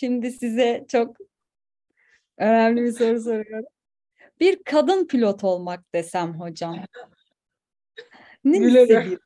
[0.00, 1.16] Şimdi size çok
[2.38, 3.66] önemli bir soru soruyorum.
[4.40, 6.76] Bir kadın pilot olmak desem hocam.
[8.44, 8.88] Ne Gülerim.
[9.00, 9.20] hissediyor?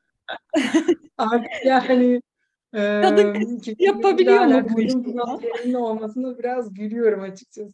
[1.17, 2.21] Artık yani
[2.73, 7.73] Kadın eee, kesinlikle yapabiliyor mu bu işi kadın olmasına biraz gülüyorum açıkçası.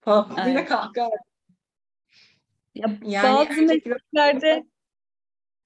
[0.00, 0.68] Fazlasıyla Evet.
[0.68, 1.10] kahkaha.
[2.74, 4.64] Ya Yani bazı mesleklerde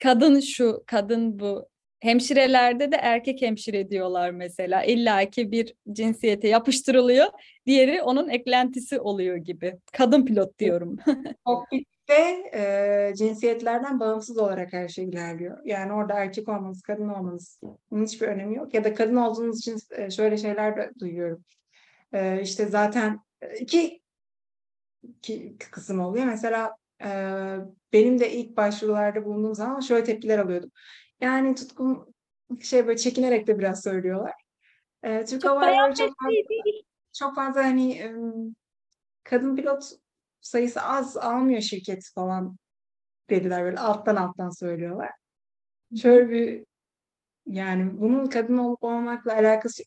[0.02, 1.68] kadın şu, kadın bu.
[2.00, 4.84] Hemşirelerde de erkek hemşire diyorlar mesela.
[4.84, 7.26] İlla ki bir cinsiyete yapıştırılıyor.
[7.66, 9.76] Diğeri onun eklentisi oluyor gibi.
[9.92, 10.96] Kadın pilot diyorum.
[11.44, 15.58] kokpitte eee, cinsiyetlerden bağımsız olarak her şey ilerliyor.
[15.64, 17.60] Yani orada erkek olmanız, kadın olmanız
[17.96, 18.74] hiçbir önemi yok.
[18.74, 21.44] Ya da kadın olduğunuz için e, şöyle şeyler de duyuyorum.
[22.14, 24.00] Eee işte zaten e, iki,
[25.02, 26.24] iki kısım oluyor.
[26.26, 27.56] Mesela eee,
[27.92, 30.70] benim de ilk başvurularda bulunduğum zaman şöyle tepkiler alıyordum.
[31.20, 32.06] Yani tutkum
[32.60, 34.34] şey böyle çekinerek de biraz söylüyorlar.
[35.04, 36.72] Eee, Türk Hava Yolları çok fazla,
[37.12, 38.12] çok fazla hani
[39.24, 39.84] kadın pilot
[40.40, 42.56] sayısı az almıyor şirket falan
[43.30, 45.10] dediler böyle alttan alttan söylüyorlar.
[46.02, 46.64] Şöyle bir
[47.46, 49.82] yani bunun kadın olup olmamakla alakası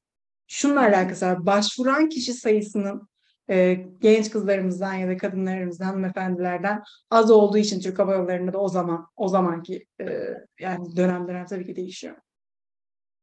[0.47, 1.45] şununla alakası var.
[1.45, 3.07] Başvuran kişi sayısının
[3.49, 8.69] e, genç kızlarımızdan ya da kadınlarımızdan, hanımefendilerden az olduğu için Türk Hava Yolları'nda da o
[8.69, 10.05] zaman o zamanki e,
[10.59, 12.15] yani dönem dönem tabii ki değişiyor.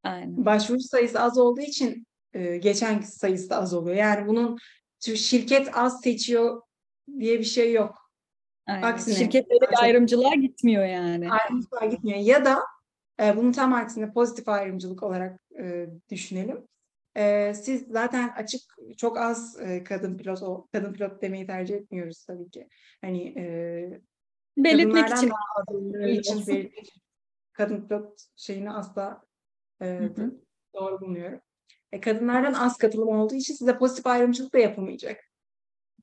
[0.03, 0.45] Aynen.
[0.47, 3.97] Başvuru sayısı az olduğu için e, geçen sayısı da az oluyor.
[3.97, 4.59] Yani bunun
[5.01, 6.63] şirket az seçiyor
[7.19, 8.11] diye bir şey yok.
[8.67, 8.83] Aynen.
[8.83, 11.31] Aksine Şirketlere çok ayrımcılığa gitmiyor yani.
[11.31, 12.19] ayrımcılığa gitmiyor.
[12.19, 12.59] Ya da
[13.21, 16.67] e, bunun tam aksine pozitif ayrımcılık olarak e, düşünelim.
[17.17, 18.62] E, siz zaten açık
[18.97, 22.69] çok az e, kadın pilot ol- kadın pilot demeyi tercih etmiyoruz tabii ki.
[23.00, 24.00] Hani e,
[24.56, 25.33] Belirtmek için.
[26.12, 26.95] için belirtmek
[27.53, 29.23] kadın pilot şeyini asla
[29.81, 30.41] e, Hı hı.
[30.75, 31.41] doğru bulmuyorum.
[31.92, 35.20] E, kadınlardan az katılım olduğu için size pozitif ayrımcılık da yapılmayacak.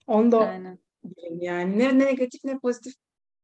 [0.07, 0.79] Onu da Aynen.
[1.03, 2.93] bilin yani ne negatif ne pozitif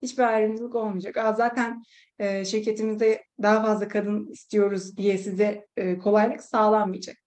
[0.02, 1.18] hiçbir ayrımcılık olmayacak.
[1.18, 1.84] Aa, zaten
[2.20, 7.18] e, şirketimizde daha fazla kadın istiyoruz diye size e, kolaylık sağlanmayacak.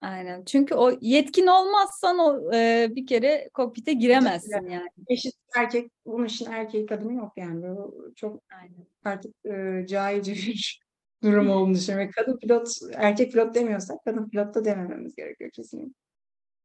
[0.00, 0.44] Aynen.
[0.44, 4.88] Çünkü o yetkin olmazsan o e, bir kere kokpite giremezsin yani.
[5.08, 7.62] Eşit erkek, bunun için erkeği kadını yok yani.
[7.62, 7.80] Böyle
[8.16, 8.86] çok Aynen.
[9.04, 10.80] artık e, cahilce bir
[11.22, 12.10] durum olduğunu düşünüyorum.
[12.16, 15.94] Kadın pilot, erkek pilot demiyorsak kadın pilot da demememiz gerekiyor kesinlikle.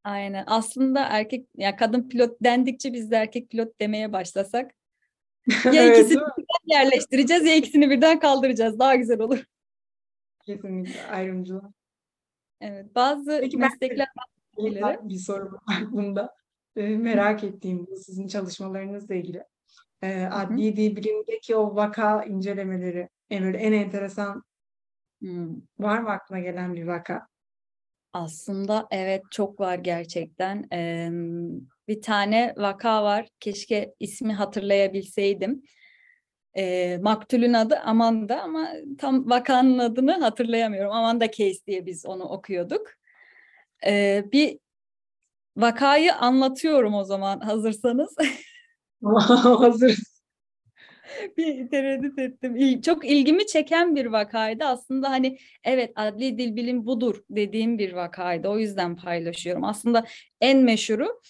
[0.03, 0.43] Aynen.
[0.47, 4.71] Aslında erkek ya kadın pilot dendikçe biz de erkek pilot demeye başlasak
[5.65, 8.79] ya Evet, ikisini birden yerleştireceğiz ya ikisini birden kaldıracağız.
[8.79, 9.43] Daha güzel olur.
[10.45, 11.80] Kesinlikle ayrımcılık.
[12.61, 12.95] Evet.
[12.95, 14.07] Bazı Peki ben meslekler
[14.57, 15.09] Bilmiyorum.
[15.09, 16.35] bir soru var aklımda.
[16.75, 19.43] Ee, merak ettiğim bu sizin çalışmalarınızla ilgili.
[20.01, 24.43] Ee, adli dil bilimindeki o vaka incelemeleri, en böyle en enteresan
[25.21, 25.55] Hmm.
[25.79, 27.27] var mı aklına gelen bir vaka?
[28.13, 30.65] Aslında evet çok var gerçekten.
[30.71, 31.11] Eee,
[31.87, 33.27] bir tane vaka var.
[33.39, 35.61] Keşke ismi hatırlayabilseydim.
[36.55, 40.91] Eee maktulün adı Amanda ama tam vakanın adını hatırlayamıyorum.
[40.91, 42.87] Amanda Case diye biz onu okuyorduk.
[43.85, 44.59] Eee, bir
[45.57, 48.15] vakayı anlatıyorum o zaman hazırsanız.
[49.43, 50.21] Hazırız.
[51.37, 52.55] bir tereddüt ettim.
[52.55, 54.65] İl- Çok ilgimi çeken bir vakaydı.
[54.65, 58.47] Aslında hani evet adli dil bilim budur dediğim bir vakaydı.
[58.47, 59.63] O yüzden paylaşıyorum.
[59.63, 60.05] Aslında
[60.41, 61.21] en meşhuru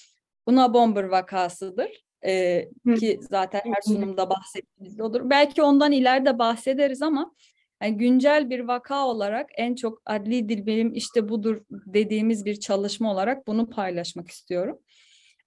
[0.45, 2.03] Una Bomber vakasıdır.
[2.25, 5.29] Ee, ki zaten her sunumda bahsettiğimiz olur.
[5.29, 7.33] Belki ondan ileride bahsederiz ama
[7.81, 13.11] yani güncel bir vaka olarak en çok adli dil bilim işte budur dediğimiz bir çalışma
[13.11, 14.79] olarak bunu paylaşmak istiyorum.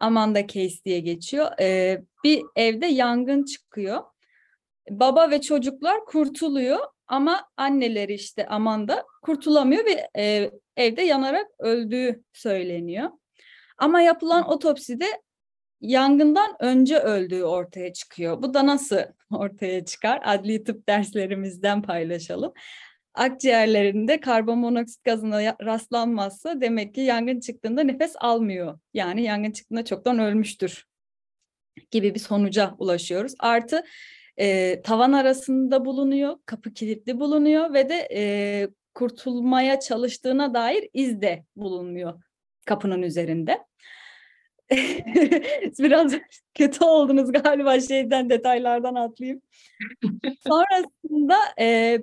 [0.00, 1.50] Amanda Case diye geçiyor.
[1.60, 4.02] Ee, bir evde yangın çıkıyor.
[4.90, 13.10] Baba ve çocuklar kurtuluyor ama anneleri işte Amanda kurtulamıyor ve e, evde yanarak öldüğü söyleniyor.
[13.78, 15.06] Ama yapılan otopside
[15.80, 18.42] yangından önce öldüğü ortaya çıkıyor.
[18.42, 18.98] Bu da nasıl
[19.30, 20.20] ortaya çıkar?
[20.24, 22.52] Adli tıp derslerimizden paylaşalım.
[23.14, 28.78] Akciğerlerinde karbonmonoksit gazına rastlanmazsa demek ki yangın çıktığında nefes almıyor.
[28.94, 30.86] Yani yangın çıktığında çoktan ölmüştür
[31.90, 33.34] gibi bir sonuca ulaşıyoruz.
[33.38, 33.84] Artı
[34.36, 38.22] e, tavan arasında bulunuyor, kapı kilitli bulunuyor ve de e,
[38.94, 42.22] kurtulmaya çalıştığına dair iz de bulunuyor
[42.66, 43.58] kapının üzerinde.
[45.78, 46.12] Biraz
[46.54, 49.42] kötü oldunuz galiba şeyden detaylardan atlayayım.
[50.48, 51.98] Sonrasında e,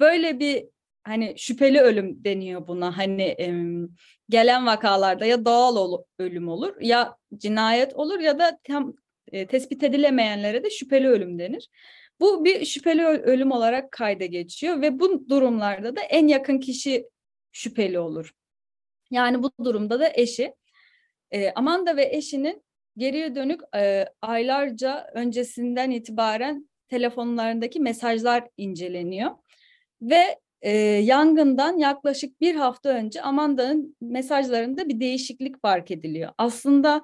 [0.00, 0.64] böyle bir
[1.04, 2.98] hani şüpheli ölüm deniyor buna.
[2.98, 3.88] Hani em,
[4.30, 8.94] gelen vakalarda ya doğal ol- ölüm olur ya cinayet olur ya da tam
[9.32, 11.68] e, tespit edilemeyenlere de şüpheli ölüm denir.
[12.20, 17.06] Bu bir şüpheli ölüm olarak kayda geçiyor ve bu durumlarda da en yakın kişi
[17.52, 18.32] şüpheli olur.
[19.10, 20.54] Yani bu durumda da eşi.
[21.32, 22.62] E, Amanda ve eşinin
[22.96, 29.30] geriye dönük e, aylarca öncesinden itibaren telefonlarındaki mesajlar inceleniyor.
[30.02, 36.32] Ve e, yangından yaklaşık bir hafta önce Amanda'nın mesajlarında bir değişiklik fark ediliyor.
[36.38, 37.02] Aslında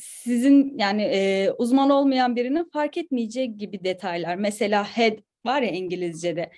[0.00, 4.36] sizin yani e, uzman olmayan birinin fark etmeyeceği gibi detaylar.
[4.36, 6.50] Mesela head var ya İngilizce'de.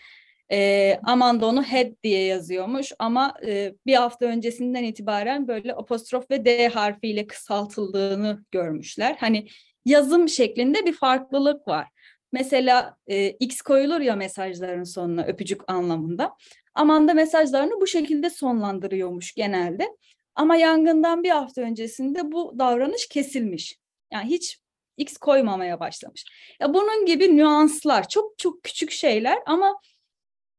[0.53, 6.45] E, Amanda onu head diye yazıyormuş ama e, bir hafta öncesinden itibaren böyle apostrof ve
[6.45, 9.17] D harfiyle kısaltıldığını görmüşler.
[9.21, 9.49] Hani
[9.85, 11.89] yazım şeklinde bir farklılık var.
[12.33, 16.35] Mesela e, X koyulur ya mesajların sonuna öpücük anlamında.
[16.75, 19.89] Amanda mesajlarını bu şekilde sonlandırıyormuş genelde.
[20.35, 23.77] Ama yangından bir hafta öncesinde bu davranış kesilmiş.
[24.13, 24.59] Yani hiç
[24.97, 26.25] X koymamaya başlamış.
[26.61, 29.81] Ya bunun gibi nüanslar, çok çok küçük şeyler ama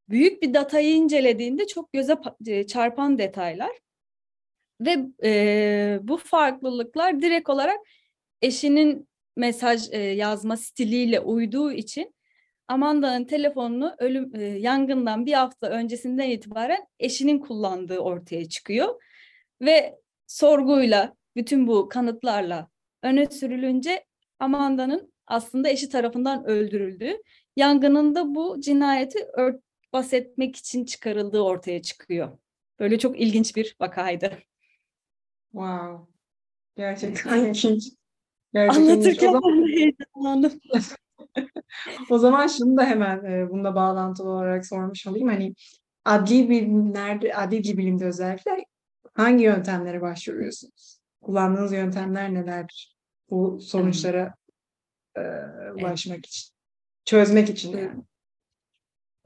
[0.10, 2.16] büyük bir datayı incelediğinde çok göze
[2.48, 3.72] e, çarpan detaylar.
[4.82, 7.78] Ve e, bu farklılıklar direkt olarak
[8.42, 9.08] eşinin
[9.38, 12.16] mesaj e, yazma stiliyle uyduğu için
[12.68, 19.02] Amanda'nın telefonunu ölüm e, yangından bir hafta öncesinden itibaren eşinin kullandığı ortaya çıkıyor
[19.62, 22.68] ve sorguyla bütün bu kanıtlarla
[23.04, 24.06] öne sürülünce
[24.40, 27.18] Amanda'nın aslında eşi tarafından öldürüldüğü,
[27.56, 29.69] yangının da bu cinayeti örtbas
[30.14, 32.38] etmek için çıkarıldığı ortaya çıkıyor.
[32.80, 34.40] Böyle çok ilginç bir vakaydı.
[35.52, 36.14] Wow.
[36.78, 37.90] Gerçekten ilginç.
[38.54, 40.60] Gerçekten Anlatırken ben de heyecanlandım.
[42.10, 45.28] o zaman şunu da hemen e, bununla bağlantılı olarak sormuş olayım.
[45.28, 45.56] Hani
[46.06, 48.66] adli bilimlerde, adli bilimde özellikle
[49.14, 51.00] hangi yöntemlere başvuruyorsunuz?
[51.22, 52.98] Kullandığınız yöntemler nelerdir?
[53.30, 54.36] Bu sonuçlara
[55.16, 55.22] e,
[55.76, 56.26] ulaşmak evet.
[56.26, 56.54] için,
[57.06, 58.04] çözmek için yani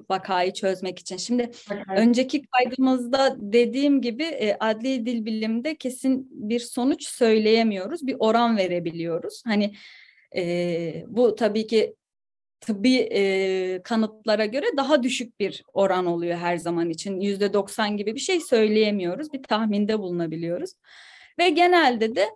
[0.10, 1.18] vakayı çözmek için.
[1.18, 1.86] Şimdi evet.
[1.98, 8.08] önceki kaydımızda dediğim gibi e, adli dil bilimde kesin bir sonuç söyleyemiyoruz.
[8.08, 9.44] Bir oran verebiliyoruz.
[9.46, 9.74] Hani
[10.36, 11.96] e, bu tabii ki
[12.62, 17.20] tıbbi e, kanıtlara göre daha düşük bir oran oluyor her zaman için.
[17.20, 19.34] Yüzde 90 gibi bir şey söyleyemiyoruz.
[19.34, 20.72] Bir tahminde bulunabiliyoruz.
[21.40, 22.30] Ve genelde de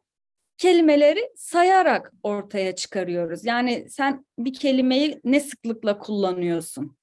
[0.57, 3.45] kelimeleri sayarak ortaya çıkarıyoruz.
[3.45, 6.96] Yani sen bir kelimeyi ne sıklıkla kullanıyorsun?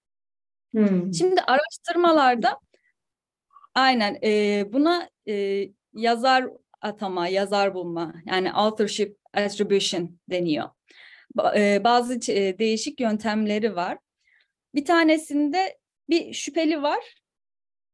[0.75, 1.15] Hmm.
[1.15, 2.59] Şimdi araştırmalarda
[3.75, 6.47] aynen e, buna e, yazar
[6.81, 10.69] atama, yazar bulma yani authorship attribution deniyor.
[11.57, 13.99] E, bazı e, değişik yöntemleri var.
[14.75, 15.79] Bir tanesinde
[16.09, 17.15] bir şüpheli var.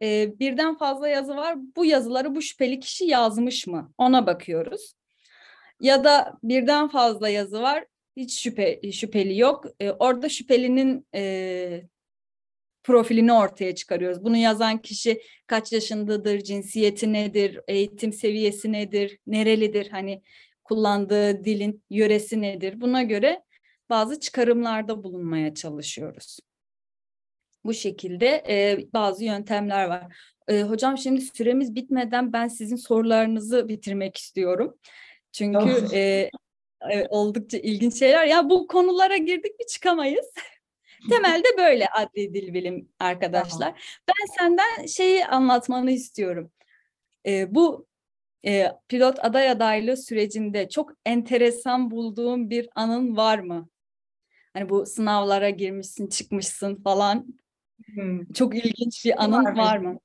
[0.03, 1.57] E, birden fazla yazı var.
[1.77, 3.93] Bu yazıları bu şüpheli kişi yazmış mı?
[3.99, 4.95] Ona bakıyoruz.
[5.81, 7.87] Ya da birden fazla yazı var.
[8.17, 9.65] Hiç şüphe şüpheli yok.
[9.99, 11.07] Orada şüphelinin
[12.83, 14.25] profilini ortaya çıkarıyoruz.
[14.25, 20.23] Bunu yazan kişi kaç yaşındadır, cinsiyeti nedir, eğitim seviyesi nedir, nerelidir, hani
[20.65, 22.81] kullandığı dilin yöresi nedir?
[22.81, 23.43] Buna göre
[23.91, 26.39] bazı çıkarımlarda bulunmaya çalışıyoruz.
[27.65, 30.17] Bu şekilde e, bazı yöntemler var.
[30.49, 34.79] E, hocam şimdi süremiz bitmeden ben sizin sorularınızı bitirmek istiyorum.
[35.33, 36.31] Çünkü e,
[36.93, 38.27] e, oldukça ilginç şeyler.
[38.27, 40.27] Ya bu konulara girdik mi çıkamayız.
[41.09, 43.59] Temelde böyle adli dil bilim arkadaşlar.
[43.59, 43.75] Tamam.
[44.09, 46.51] Ben senden şeyi anlatmanı istiyorum.
[47.27, 47.87] E, bu
[48.47, 53.69] e, pilot aday adaylığı sürecinde çok enteresan bulduğum bir anın var mı?
[54.55, 57.27] Hani bu sınavlara girmişsin, çıkmışsın falan.
[57.95, 58.33] Hmm.
[58.33, 59.99] Çok ilginç bir anın var, var mı?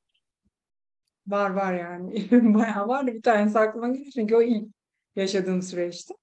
[1.27, 2.27] Var var yani.
[2.31, 3.07] Bayağı var.
[3.07, 4.67] Bir tanesi aklıma geliyor çünkü o ilk
[5.15, 6.13] yaşadığım süreçti.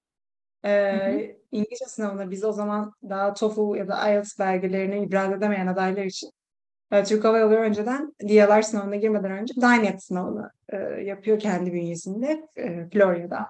[0.65, 6.03] Ee, İngilizce sınavında biz o zaman daha TOEFL ya da IELTS belgelerini ibraz edemeyen adaylar
[6.03, 6.29] için
[6.91, 12.47] e, Türk Hava Yolları önceden DLR sınavına girmeden önce DINET sınavını e, yapıyor kendi bünyesinde
[12.57, 13.47] e, Florya'da.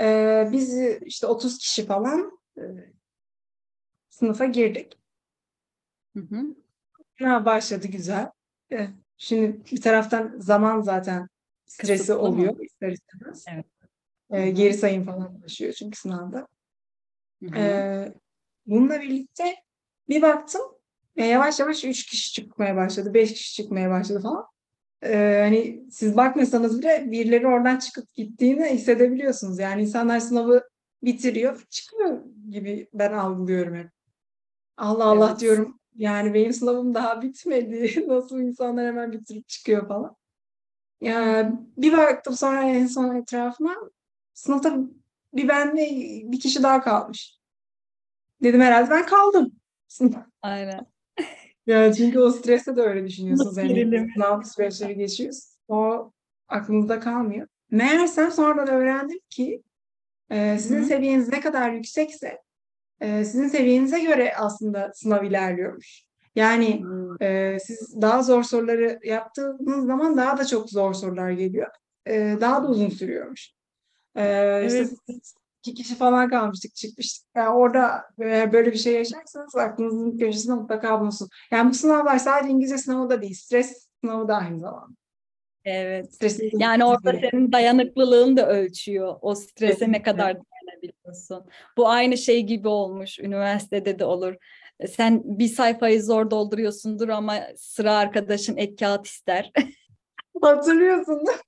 [0.00, 2.62] E, biz işte 30 kişi falan e,
[4.08, 4.98] sınıfa girdik.
[6.16, 6.44] Hı hı.
[7.24, 8.30] Ha, başladı güzel.
[8.72, 11.28] E, şimdi bir taraftan zaman zaten
[11.66, 12.64] stresi Kısıtlı oluyor mı?
[12.64, 13.44] ister istemez.
[13.52, 13.66] Evet.
[14.30, 16.48] E, geri sayım falan başlıyor çünkü sınavda.
[17.56, 18.12] E,
[18.66, 19.54] bununla birlikte
[20.08, 20.62] bir baktım
[21.16, 24.46] e, yavaş yavaş üç kişi çıkmaya başladı, beş kişi çıkmaya başladı falan.
[25.02, 29.58] E, hani siz bakmasanız bile birileri oradan çıkıp gittiğini hissedebiliyorsunuz.
[29.58, 30.68] Yani insanlar sınavı
[31.02, 33.90] bitiriyor, çıkıyor gibi ben algılıyorum hep.
[34.76, 35.40] Allah Allah evet.
[35.40, 35.80] diyorum.
[35.96, 38.04] Yani benim sınavım daha bitmedi.
[38.08, 40.16] Nasıl insanlar hemen bitirip çıkıyor falan.
[41.00, 43.76] Yani bir baktım sonra en son etrafıma
[44.38, 44.78] Sınıfta
[45.34, 45.88] bir ben ve
[46.24, 47.38] bir kişi daha kalmış.
[48.42, 49.52] Dedim herhalde ben kaldım.
[50.42, 50.86] Aynen.
[51.66, 53.56] Yani çünkü o streste de öyle düşünüyorsunuz.
[53.56, 55.56] Yani sınav süreçleri geçiyoruz.
[55.68, 56.12] O
[56.48, 57.46] aklınızda kalmıyor.
[57.70, 59.62] Meğersem sonradan öğrendim ki
[60.30, 60.86] e, sizin Hı.
[60.86, 62.38] seviyeniz ne kadar yüksekse
[63.00, 66.02] e, sizin seviyenize göre aslında sınav ilerliyormuş.
[66.34, 66.82] Yani
[67.20, 71.68] e, siz daha zor soruları yaptığınız zaman daha da çok zor sorular geliyor.
[72.06, 73.57] E, daha da uzun sürüyormuş.
[74.16, 74.20] E,
[74.66, 74.90] işte Evet.
[75.08, 75.34] biz
[75.64, 77.28] iki kişi falan kalmıştık çıkmıştık.
[77.36, 81.28] Yani orada eğer böyle bir şey yaşarsanız aklınızın köşesinde mutlaka bulunsun.
[81.50, 84.96] Yani bu sınavlar sadece İngilizce sınavı da değil, stres sınavı da aynı zamanda.
[85.64, 86.14] Evet.
[86.14, 87.30] Stresinizi Yani orada gerekiyor.
[87.32, 89.16] senin dayanıklılığın da ölçüyor.
[89.20, 90.02] O strese ne Kesinlikle.
[90.02, 91.44] kadar dayanabiliyorsun.
[91.76, 93.18] Bu aynı şey gibi olmuş.
[93.18, 94.34] Üniversitede de olur.
[94.80, 99.52] E, Sen bir sayfayı zor dolduruyorsundur ama sıra arkadaşın ek kağıt ister.
[100.42, 101.38] Hatırlıyorsun değil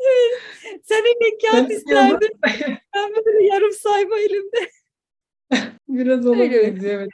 [0.00, 0.80] mi?
[0.84, 2.40] Senin ek kağıt Ben isterdin.
[2.94, 4.70] Ben böyle yarım sayfa elimde.
[5.88, 7.10] Biraz ona benziyor evet.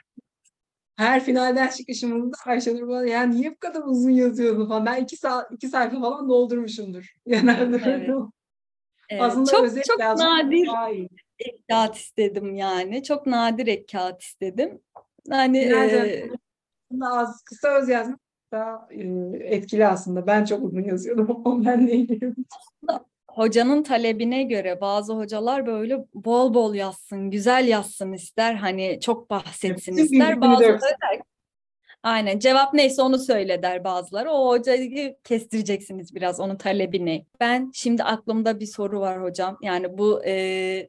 [0.95, 4.85] Her finalden çıkışımızda Ayşenur bana ya niye bu kadar uzun yazıyordun falan.
[4.85, 7.13] Ben iki, saat, iki sayfa falan doldurmuşumdur.
[7.27, 7.79] Genelde
[9.09, 9.21] Evet.
[9.21, 10.67] Aslında çok çok nadir
[11.69, 13.03] kağıt istedim yani.
[13.03, 14.81] Çok nadir ek kağıt istedim.
[15.29, 16.29] Hani Genelde e,
[17.01, 18.24] az kısa öz yazmak
[18.55, 19.03] daha e,
[19.55, 20.27] etkili aslında.
[20.27, 22.35] Ben çok uzun yazıyordum ama ben değilim.
[23.27, 28.53] hocanın talebine göre bazı hocalar böyle bol bol yazsın, güzel yazsın ister.
[28.55, 30.41] Hani çok bahsetsin ister.
[30.41, 31.21] Bazıları der
[32.05, 34.31] Aynen cevap neyse onu söyle der bazıları.
[34.31, 37.25] O hocayı kestireceksiniz biraz onun talebini.
[37.39, 39.57] Ben şimdi aklımda bir soru var hocam.
[39.61, 40.87] Yani bu e,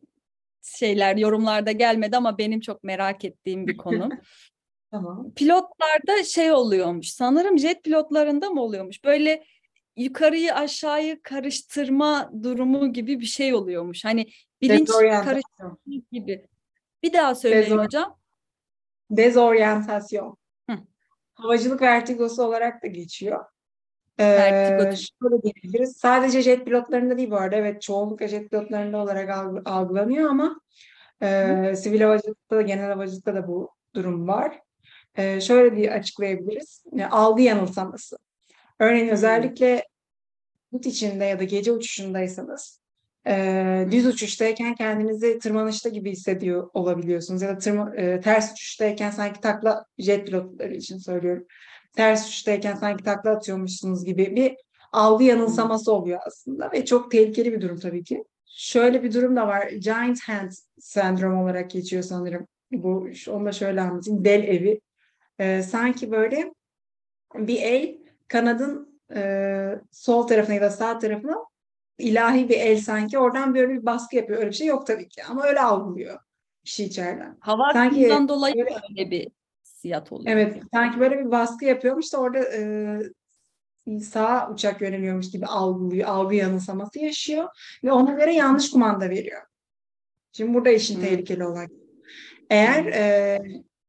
[0.63, 4.09] şeyler yorumlarda gelmedi ama benim çok merak ettiğim bir konu.
[4.91, 5.33] Tamam.
[5.37, 7.09] Pilotlarda şey oluyormuş.
[7.09, 9.05] Sanırım jet pilotlarında mı oluyormuş?
[9.05, 9.45] Böyle
[9.97, 14.05] yukarıyı aşağıyı karıştırma durumu gibi bir şey oluyormuş.
[14.05, 14.27] Hani
[14.61, 14.89] bilinç
[15.25, 15.77] karıştırma
[16.13, 16.47] gibi.
[17.03, 18.19] Bir daha söyleyin Dezor- hocam.
[19.11, 20.37] Dezoryantasyon.
[20.71, 20.77] Hı.
[21.35, 23.45] Havacılık vertigosu olarak da geçiyor.
[24.19, 24.97] Ee, Vertigo.
[24.97, 25.97] şöyle diyebiliriz.
[25.97, 27.57] Sadece jet pilotlarında değil bu arada.
[27.57, 30.61] Evet çoğunlukla jet pilotlarında olarak algı- algılanıyor ama
[31.23, 34.61] e, sivil havacılıkta da genel havacılıkta da bu durum var.
[35.17, 36.85] Ee, şöyle bir açıklayabiliriz.
[36.93, 38.17] Yani algı yanılsaması.
[38.79, 39.13] Örneğin Hı.
[39.13, 39.85] özellikle
[40.73, 42.81] yurt içinde ya da gece uçuşundaysanız
[43.27, 49.41] e, düz uçuştayken kendinizi tırmanışta gibi hissediyor olabiliyorsunuz ya da tırma- e, ters uçuştayken sanki
[49.41, 51.47] takla jet pilotları için söylüyorum.
[51.97, 54.57] Ters uçuştayken sanki takla atıyormuşsunuz gibi bir
[54.93, 58.25] algı yanılsaması oluyor aslında ve çok tehlikeli bir durum tabii ki.
[58.47, 59.69] Şöyle bir durum da var.
[59.69, 62.47] Giant hand sendrom olarak geçiyor sanırım.
[62.73, 64.25] Bu onu da şöyle anlatayım.
[64.25, 64.81] Del evi.
[65.39, 66.55] E, sanki böyle
[67.35, 71.37] bir el kanadın e, sol tarafına ya da sağ tarafına
[71.99, 74.39] ilahi bir el sanki oradan böyle bir baskı yapıyor.
[74.39, 76.19] Öyle bir şey yok tabii ki ama öyle algılıyor
[76.65, 77.37] kişi içeriden.
[77.41, 79.29] Hava Sanki dolayı böyle- öyle bir
[79.65, 80.33] hissiyat oluyor.
[80.37, 86.35] Evet sanki böyle bir baskı yapıyormuş da orada e, sağa uçak yöneliyormuş gibi algılıyor, algı
[86.35, 87.49] yanılsaması yaşıyor
[87.85, 89.43] ve ona göre yanlış kumanda veriyor.
[90.33, 91.03] Şimdi burada işin Hmm.
[91.03, 91.69] tehlikeli olan.
[92.51, 92.93] Eğer Hmm.
[92.93, 93.39] e,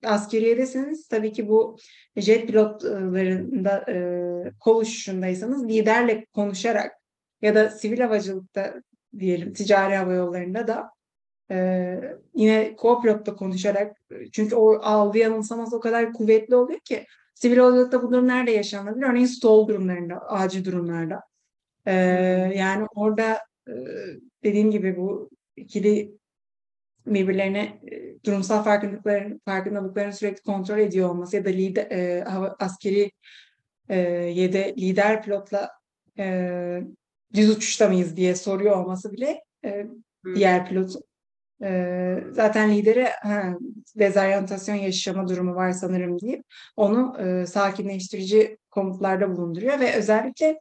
[0.04, 1.78] askeriyedesiniz tabii ki bu
[2.16, 3.98] jet pilotlarında e,
[4.60, 6.92] kol uçuşundaysanız liderle konuşarak
[7.42, 8.74] ya da sivil havacılıkta
[9.20, 10.90] diyelim ticari hava yollarında da
[11.52, 11.58] e,
[12.36, 13.98] yine co-pilotla konuşarak
[14.32, 19.06] çünkü o algı yanılsaması o kadar kuvvetli oluyor ki sivil havacılıkta bu durum nerede yaşanabilir?
[19.06, 21.22] Örneğin stall durumlarında, acil durumlarda.
[21.86, 21.94] E,
[22.56, 23.74] yani orada e,
[24.44, 26.18] dediğim gibi bu ikili
[27.14, 32.24] birbirlerine e, durumsal farkındalıkların, farkındalıklarını sürekli kontrol ediyor olması ya da lider, e,
[32.60, 33.12] askeri
[33.90, 34.00] e,
[34.36, 35.72] yede lider pilotla
[36.20, 36.82] e,
[37.34, 39.88] düz uçuşta mıyız diye soruyor olması bile e,
[40.36, 41.02] diğer pilotun.
[41.64, 43.58] E, zaten lidere ha,
[43.96, 46.44] dezoryantasyon yaşama durumu var sanırım deyip
[46.76, 50.60] onu e, sakinleştirici komutlarda bulunduruyor ve özellikle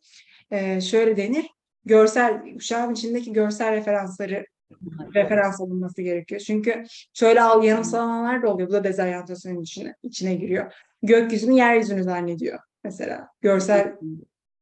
[0.50, 1.46] e, şöyle denir
[1.84, 4.46] görsel uçağın içindeki görsel referansları
[5.14, 6.40] referans alınması gerekiyor.
[6.40, 8.68] Çünkü şöyle algı yanılsamalar da oluyor.
[8.68, 10.72] Bu da dezoryantasyonun içine, içine giriyor.
[11.02, 13.28] Gökyüzünü yeryüzünü zannediyor mesela.
[13.40, 13.96] Görsel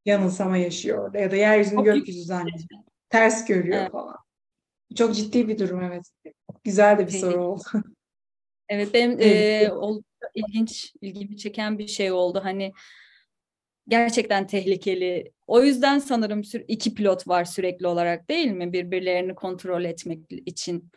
[0.04, 2.80] yanılsama yaşıyor orada ya da yeryüzünü Çok gökyüzü zannediyor.
[3.08, 3.92] Ters görüyor Evet.
[3.92, 4.16] falan.
[4.96, 6.02] Çok ciddi bir durum evet.
[6.64, 7.62] Güzel de bir soru oldu.
[8.68, 12.40] Evet benim eee, oldukça ilginç, ilgimi çeken bir şey oldu.
[12.42, 12.72] Hani
[13.88, 15.32] gerçekten tehlikeli.
[15.46, 18.72] O yüzden sanırım iki pilot var sürekli olarak değil mi?
[18.72, 20.90] Birbirlerini kontrol etmek için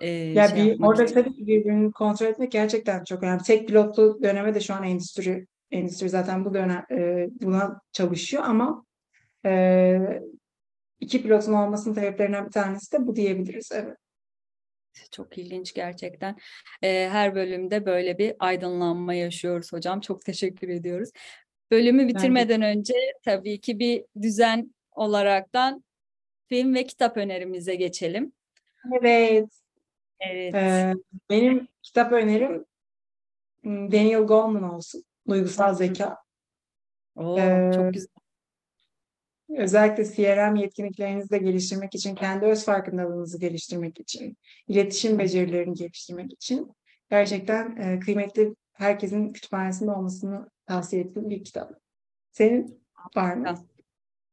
[0.00, 1.14] eee, Ya şey bir, orada için.
[1.14, 3.42] tabii ki birbirini kontrol etmek gerçekten çok önemli.
[3.42, 8.84] Tek pilotlu döneme de şu an endüstri endüstri zaten bu dönem e, buna çalışıyor ama
[9.46, 9.98] e,
[11.00, 13.70] iki pilotun olmasının sebeplerinden bir tanesi de bu diyebiliriz.
[13.74, 13.96] Evet.
[15.12, 16.36] Çok ilginç gerçekten.
[16.82, 20.00] Eee, her bölümde böyle bir aydınlanma yaşıyoruz hocam.
[20.00, 21.10] Çok teşekkür ediyoruz.
[21.72, 25.84] Bölümü bitirmeden önce tabii ki bir düzen olaraktan
[26.48, 28.32] film ve kitap önerimize geçelim.
[29.00, 29.48] Evet.
[30.20, 30.54] Evet.
[30.54, 30.94] Ee,
[31.30, 32.64] benim kitap önerim
[33.62, 35.04] hmm, Daniel Goleman olsun.
[35.28, 36.16] Duygusal zeka.
[37.16, 38.08] Oo, Ee, çok güzel.
[39.56, 44.36] Özellikle CRM yetkinliklerinizi de geliştirmek için, kendi öz farkındalığınızı geliştirmek için,
[44.68, 46.72] iletişim becerilerini geliştirmek için
[47.10, 51.72] gerçekten e, kıymetli herkesin kütüphanesinde olmasını tavsiye ettiğim bir kitap.
[52.32, 52.82] Senin
[53.16, 53.54] var mı?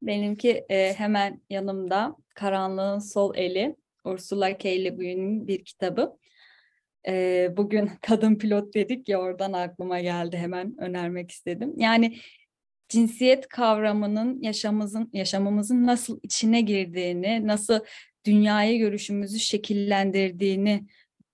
[0.01, 4.83] Benimki e, hemen yanımda Karanlığın Sol Eli, Ursula K.
[4.83, 6.17] Le Guin'in bir kitabı.
[7.07, 11.73] E, bugün kadın pilot dedik ya oradan aklıma geldi hemen önermek istedim.
[11.77, 12.17] Yani
[12.89, 17.79] cinsiyet kavramının yaşamımızın yaşamımızın nasıl içine girdiğini, nasıl
[18.25, 20.87] dünyayı görüşümüzü şekillendirdiğini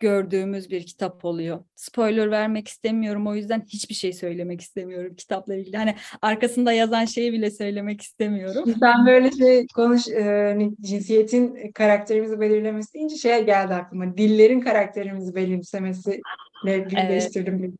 [0.06, 1.64] gördüğümüz bir kitap oluyor.
[1.76, 5.78] Spoiler vermek istemiyorum o yüzden hiçbir şey söylemek istemiyorum kitapla ilgili.
[5.78, 8.76] Hani arkasında yazan şeyi bile söylemek istemiyorum.
[8.80, 14.18] Sen böyle şey konuş, e, hani cinsiyetin karakterimizi belirlemesi deyince şeye geldi aklıma.
[14.18, 16.22] Dillerin karakterimizi belirlemesiyle
[16.66, 17.78] birleştirdim.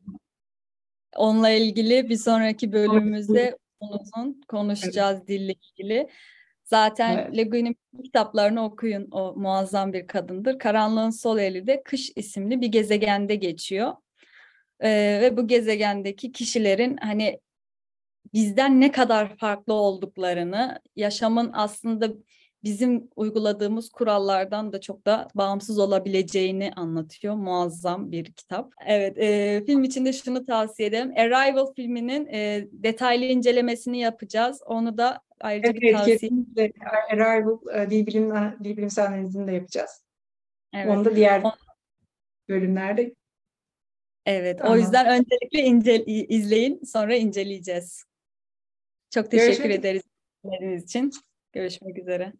[1.16, 6.08] Onunla ilgili bir sonraki bölümümüzde uzun konuşacağız dille ilgili.
[6.66, 7.36] Zaten Evet.
[7.36, 9.08] Le Guin'in kitaplarını okuyun.
[9.10, 10.58] O muazzam bir kadındır.
[10.58, 13.92] Karanlığın Sol Eli de Kış isimli bir gezegende geçiyor.
[14.80, 17.40] Ee, ve bu gezegendeki kişilerin hani
[18.32, 22.08] bizden ne kadar farklı olduklarını, yaşamın aslında
[22.64, 27.34] bizim uyguladığımız kurallardan da çok da bağımsız olabileceğini anlatıyor.
[27.34, 28.72] Muazzam bir kitap.
[28.86, 31.12] Evet, e, film içinde şunu tavsiye ederim.
[31.16, 34.62] Arrival filminin e, detaylı incelemesini yapacağız.
[34.66, 36.18] Onu da ayrıca bir Evet, tavsiye.
[36.18, 36.72] kesinlikle.
[37.10, 38.30] Arrival dil, bilim,
[38.64, 39.90] dil bilimsel analizini de yapacağız.
[40.74, 40.88] Evet.
[40.88, 41.52] Onu da diğer On-
[42.48, 43.14] bölümlerde
[44.26, 44.78] Evet, o Tamam.
[44.78, 48.04] yüzden öncelikle ince, izleyin, sonra inceleyeceğiz.
[49.10, 50.02] Çok teşekkür Görüşmek ederiz
[50.84, 51.12] için.
[51.52, 52.32] Görüşmek üzere.